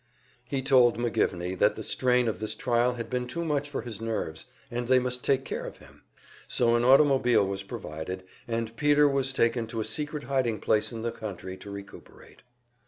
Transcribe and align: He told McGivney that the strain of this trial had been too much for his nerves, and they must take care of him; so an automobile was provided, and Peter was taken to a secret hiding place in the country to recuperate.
He 0.45 0.63
told 0.63 0.97
McGivney 0.97 1.55
that 1.59 1.75
the 1.75 1.83
strain 1.83 2.27
of 2.27 2.39
this 2.39 2.55
trial 2.55 2.95
had 2.95 3.07
been 3.07 3.27
too 3.27 3.45
much 3.45 3.69
for 3.69 3.83
his 3.83 4.01
nerves, 4.01 4.47
and 4.71 4.87
they 4.87 4.97
must 4.97 5.23
take 5.23 5.45
care 5.45 5.63
of 5.63 5.77
him; 5.77 6.01
so 6.47 6.75
an 6.75 6.83
automobile 6.83 7.45
was 7.47 7.61
provided, 7.61 8.23
and 8.47 8.75
Peter 8.75 9.07
was 9.07 9.31
taken 9.31 9.67
to 9.67 9.79
a 9.79 9.85
secret 9.85 10.23
hiding 10.23 10.59
place 10.59 10.91
in 10.91 11.03
the 11.03 11.11
country 11.11 11.55
to 11.57 11.69
recuperate. 11.69 12.41